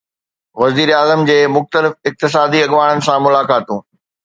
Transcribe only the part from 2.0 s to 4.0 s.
اقتصادي اڳواڻن سان ملاقاتون